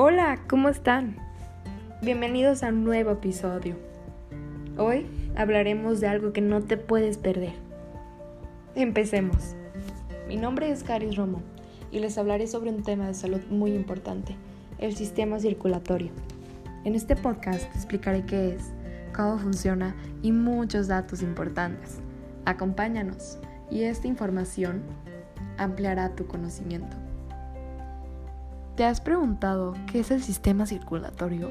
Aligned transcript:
Hola, 0.00 0.38
¿cómo 0.48 0.68
están? 0.68 1.16
Bienvenidos 2.02 2.62
a 2.62 2.68
un 2.68 2.84
nuevo 2.84 3.10
episodio. 3.10 3.74
Hoy 4.76 5.08
hablaremos 5.34 5.98
de 5.98 6.06
algo 6.06 6.32
que 6.32 6.40
no 6.40 6.62
te 6.62 6.76
puedes 6.76 7.18
perder. 7.18 7.54
Empecemos. 8.76 9.56
Mi 10.28 10.36
nombre 10.36 10.70
es 10.70 10.84
Caris 10.84 11.16
Romo 11.16 11.42
y 11.90 11.98
les 11.98 12.16
hablaré 12.16 12.46
sobre 12.46 12.70
un 12.70 12.84
tema 12.84 13.08
de 13.08 13.14
salud 13.14 13.40
muy 13.50 13.72
importante, 13.72 14.36
el 14.78 14.94
sistema 14.94 15.40
circulatorio. 15.40 16.12
En 16.84 16.94
este 16.94 17.16
podcast 17.16 17.64
explicaré 17.74 18.24
qué 18.24 18.54
es, 18.54 18.70
cómo 19.12 19.36
funciona 19.38 19.96
y 20.22 20.30
muchos 20.30 20.86
datos 20.86 21.22
importantes. 21.22 21.98
Acompáñanos 22.44 23.40
y 23.68 23.82
esta 23.82 24.06
información 24.06 24.80
ampliará 25.56 26.14
tu 26.14 26.28
conocimiento. 26.28 27.07
¿Te 28.78 28.84
has 28.84 29.00
preguntado 29.00 29.74
qué 29.90 29.98
es 29.98 30.12
el 30.12 30.22
sistema 30.22 30.64
circulatorio? 30.64 31.50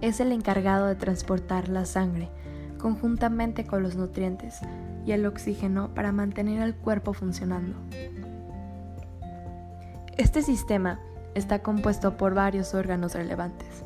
Es 0.00 0.18
el 0.18 0.32
encargado 0.32 0.88
de 0.88 0.96
transportar 0.96 1.68
la 1.68 1.84
sangre 1.84 2.30
conjuntamente 2.80 3.64
con 3.64 3.84
los 3.84 3.94
nutrientes 3.94 4.58
y 5.06 5.12
el 5.12 5.24
oxígeno 5.24 5.94
para 5.94 6.10
mantener 6.10 6.60
al 6.60 6.74
cuerpo 6.74 7.12
funcionando. 7.12 7.76
Este 10.16 10.42
sistema 10.42 10.98
está 11.36 11.60
compuesto 11.60 12.16
por 12.16 12.34
varios 12.34 12.74
órganos 12.74 13.14
relevantes. 13.14 13.84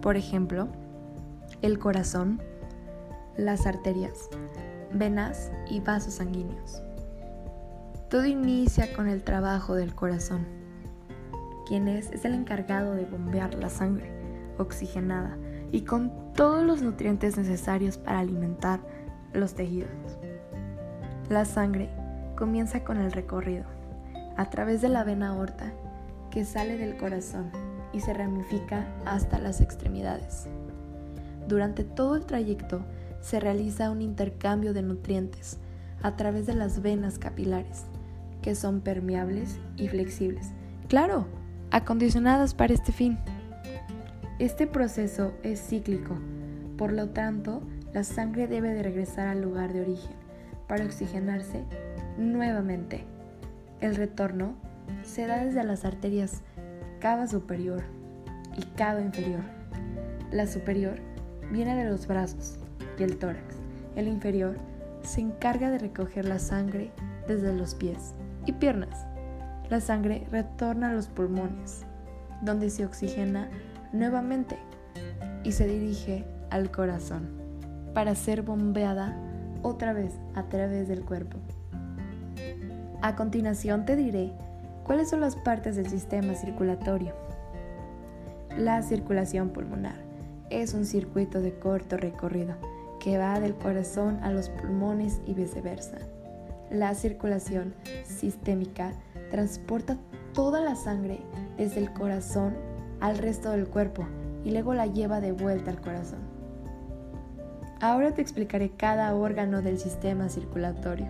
Por 0.00 0.16
ejemplo, 0.16 0.68
el 1.60 1.78
corazón, 1.78 2.40
las 3.36 3.66
arterias, 3.66 4.30
venas 4.90 5.52
y 5.68 5.80
vasos 5.80 6.14
sanguíneos. 6.14 6.80
Todo 8.08 8.24
inicia 8.24 8.94
con 8.94 9.06
el 9.06 9.22
trabajo 9.22 9.74
del 9.74 9.94
corazón 9.94 10.64
quien 11.66 11.88
es, 11.88 12.10
es 12.12 12.24
el 12.24 12.34
encargado 12.34 12.94
de 12.94 13.04
bombear 13.04 13.54
la 13.54 13.68
sangre 13.68 14.10
oxigenada 14.58 15.36
y 15.72 15.82
con 15.82 16.32
todos 16.32 16.64
los 16.64 16.82
nutrientes 16.82 17.36
necesarios 17.36 17.98
para 17.98 18.20
alimentar 18.20 18.80
los 19.32 19.54
tejidos. 19.54 19.90
La 21.28 21.44
sangre 21.44 21.90
comienza 22.36 22.84
con 22.84 22.98
el 22.98 23.12
recorrido 23.12 23.64
a 24.36 24.48
través 24.50 24.80
de 24.80 24.88
la 24.88 25.04
vena 25.04 25.28
aorta 25.28 25.72
que 26.30 26.44
sale 26.44 26.76
del 26.76 26.96
corazón 26.96 27.50
y 27.92 28.00
se 28.00 28.12
ramifica 28.12 28.86
hasta 29.04 29.38
las 29.38 29.60
extremidades. 29.60 30.46
Durante 31.48 31.84
todo 31.84 32.16
el 32.16 32.26
trayecto 32.26 32.84
se 33.20 33.40
realiza 33.40 33.90
un 33.90 34.02
intercambio 34.02 34.74
de 34.74 34.82
nutrientes 34.82 35.58
a 36.02 36.16
través 36.16 36.46
de 36.46 36.54
las 36.54 36.82
venas 36.82 37.18
capilares, 37.18 37.84
que 38.42 38.54
son 38.54 38.80
permeables 38.80 39.58
y 39.76 39.88
flexibles. 39.88 40.52
Claro, 40.88 41.26
acondicionadas 41.70 42.54
para 42.54 42.74
este 42.74 42.92
fin. 42.92 43.18
Este 44.38 44.66
proceso 44.66 45.32
es 45.42 45.60
cíclico, 45.60 46.16
por 46.76 46.92
lo 46.92 47.08
tanto, 47.08 47.62
la 47.92 48.04
sangre 48.04 48.46
debe 48.46 48.74
de 48.74 48.82
regresar 48.82 49.28
al 49.28 49.40
lugar 49.40 49.72
de 49.72 49.80
origen 49.80 50.14
para 50.68 50.84
oxigenarse 50.84 51.64
nuevamente. 52.18 53.04
El 53.80 53.96
retorno 53.96 54.54
se 55.02 55.26
da 55.26 55.44
desde 55.44 55.64
las 55.64 55.84
arterias 55.84 56.42
cava 57.00 57.26
superior 57.26 57.82
y 58.56 58.62
cava 58.76 59.00
inferior. 59.00 59.42
La 60.32 60.46
superior 60.46 60.98
viene 61.50 61.76
de 61.76 61.88
los 61.88 62.06
brazos 62.06 62.58
y 62.98 63.02
el 63.02 63.16
tórax. 63.16 63.56
El 63.94 64.08
inferior 64.08 64.56
se 65.02 65.20
encarga 65.20 65.70
de 65.70 65.78
recoger 65.78 66.26
la 66.26 66.38
sangre 66.38 66.90
desde 67.26 67.52
los 67.54 67.74
pies 67.74 68.14
y 68.44 68.52
piernas 68.52 69.06
la 69.68 69.80
sangre 69.80 70.26
retorna 70.30 70.90
a 70.90 70.92
los 70.92 71.08
pulmones, 71.08 71.84
donde 72.42 72.70
se 72.70 72.84
oxigena 72.84 73.48
nuevamente 73.92 74.56
y 75.44 75.52
se 75.52 75.66
dirige 75.66 76.24
al 76.50 76.70
corazón 76.70 77.28
para 77.94 78.14
ser 78.14 78.42
bombeada 78.42 79.16
otra 79.62 79.92
vez 79.92 80.12
a 80.34 80.44
través 80.44 80.88
del 80.88 81.04
cuerpo. 81.04 81.38
A 83.02 83.16
continuación 83.16 83.84
te 83.84 83.96
diré 83.96 84.32
cuáles 84.84 85.10
son 85.10 85.20
las 85.20 85.36
partes 85.36 85.76
del 85.76 85.88
sistema 85.88 86.34
circulatorio. 86.34 87.14
La 88.56 88.82
circulación 88.82 89.50
pulmonar 89.50 89.96
es 90.50 90.74
un 90.74 90.84
circuito 90.84 91.40
de 91.40 91.58
corto 91.58 91.96
recorrido 91.96 92.54
que 93.00 93.18
va 93.18 93.38
del 93.40 93.54
corazón 93.54 94.18
a 94.22 94.30
los 94.30 94.48
pulmones 94.48 95.20
y 95.26 95.34
viceversa. 95.34 95.98
La 96.70 96.94
circulación 96.94 97.74
sistémica 98.04 98.92
transporta 99.30 99.96
toda 100.32 100.60
la 100.60 100.74
sangre 100.74 101.20
desde 101.56 101.80
el 101.80 101.92
corazón 101.92 102.54
al 103.00 103.18
resto 103.18 103.50
del 103.50 103.68
cuerpo 103.68 104.06
y 104.44 104.50
luego 104.50 104.74
la 104.74 104.86
lleva 104.86 105.20
de 105.20 105.32
vuelta 105.32 105.70
al 105.70 105.80
corazón. 105.80 106.20
Ahora 107.80 108.12
te 108.12 108.22
explicaré 108.22 108.70
cada 108.70 109.14
órgano 109.14 109.62
del 109.62 109.78
sistema 109.78 110.28
circulatorio 110.28 111.06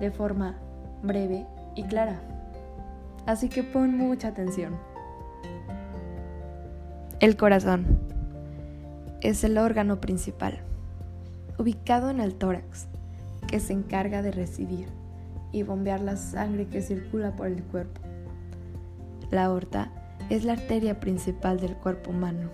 de 0.00 0.10
forma 0.10 0.56
breve 1.02 1.46
y 1.74 1.84
clara. 1.84 2.20
Así 3.26 3.48
que 3.48 3.62
pon 3.62 3.96
mucha 3.96 4.28
atención. 4.28 4.76
El 7.18 7.36
corazón 7.36 7.98
es 9.22 9.42
el 9.42 9.58
órgano 9.58 10.00
principal, 10.00 10.60
ubicado 11.58 12.10
en 12.10 12.20
el 12.20 12.34
tórax, 12.34 12.88
que 13.46 13.60
se 13.60 13.72
encarga 13.72 14.22
de 14.22 14.32
recibir 14.32 14.88
y 15.52 15.62
bombear 15.62 16.00
la 16.00 16.16
sangre 16.16 16.66
que 16.66 16.82
circula 16.82 17.34
por 17.34 17.46
el 17.46 17.62
cuerpo. 17.62 18.00
La 19.30 19.44
aorta 19.44 19.90
es 20.30 20.44
la 20.44 20.54
arteria 20.54 21.00
principal 21.00 21.60
del 21.60 21.74
cuerpo 21.76 22.10
humano, 22.10 22.50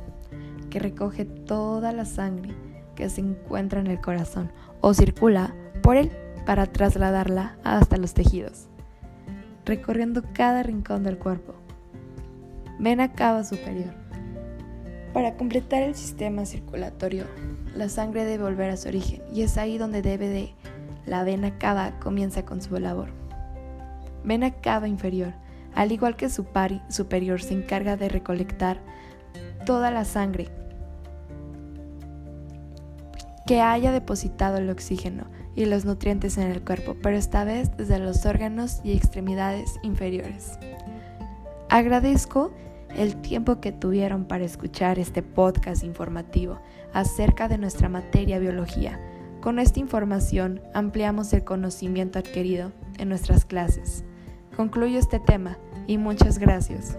que 0.70 0.78
recoge 0.78 1.24
toda 1.24 1.92
la 1.92 2.04
sangre 2.04 2.54
que 2.94 3.08
se 3.08 3.20
encuentra 3.20 3.80
en 3.80 3.86
el 3.86 4.00
corazón 4.00 4.50
o 4.80 4.94
circula 4.94 5.54
por 5.82 5.96
él 5.96 6.10
para 6.46 6.66
trasladarla 6.66 7.56
hasta 7.64 7.96
los 7.96 8.14
tejidos, 8.14 8.68
recorriendo 9.64 10.22
cada 10.32 10.62
rincón 10.62 11.02
del 11.02 11.18
cuerpo. 11.18 11.54
Vena 12.78 13.12
cava 13.12 13.44
superior. 13.44 13.94
Para 15.12 15.36
completar 15.36 15.82
el 15.82 15.94
sistema 15.94 16.46
circulatorio, 16.46 17.24
la 17.76 17.88
sangre 17.88 18.24
debe 18.24 18.44
volver 18.44 18.70
a 18.70 18.76
su 18.76 18.88
origen 18.88 19.22
y 19.32 19.42
es 19.42 19.58
ahí 19.58 19.78
donde 19.78 20.02
debe 20.02 20.28
de 20.28 20.54
la 21.06 21.24
vena 21.24 21.58
cava 21.58 21.98
comienza 22.00 22.44
con 22.44 22.60
su 22.62 22.78
labor. 22.78 23.10
Vena 24.24 24.50
cava 24.50 24.88
inferior, 24.88 25.34
al 25.74 25.92
igual 25.92 26.16
que 26.16 26.28
su 26.28 26.44
par 26.44 26.82
superior, 26.90 27.42
se 27.42 27.54
encarga 27.54 27.96
de 27.96 28.08
recolectar 28.08 28.80
toda 29.66 29.90
la 29.90 30.04
sangre 30.04 30.48
que 33.46 33.60
haya 33.60 33.90
depositado 33.90 34.58
el 34.58 34.70
oxígeno 34.70 35.24
y 35.54 35.64
los 35.64 35.84
nutrientes 35.84 36.38
en 36.38 36.50
el 36.50 36.62
cuerpo, 36.62 36.96
pero 37.02 37.16
esta 37.16 37.44
vez 37.44 37.76
desde 37.76 37.98
los 37.98 38.24
órganos 38.24 38.80
y 38.84 38.92
extremidades 38.92 39.78
inferiores. 39.82 40.58
Agradezco 41.68 42.52
el 42.96 43.16
tiempo 43.16 43.60
que 43.60 43.72
tuvieron 43.72 44.26
para 44.26 44.44
escuchar 44.44 44.98
este 44.98 45.22
podcast 45.22 45.82
informativo 45.82 46.60
acerca 46.92 47.48
de 47.48 47.58
nuestra 47.58 47.88
materia 47.88 48.38
biología 48.38 48.98
con 49.42 49.58
esta 49.58 49.80
información 49.80 50.60
ampliamos 50.72 51.32
el 51.32 51.42
conocimiento 51.42 52.20
adquirido 52.20 52.70
en 52.98 53.08
nuestras 53.08 53.44
clases. 53.44 54.04
Concluyo 54.56 55.00
este 55.00 55.18
tema 55.18 55.58
y 55.88 55.98
muchas 55.98 56.38
gracias. 56.38 56.96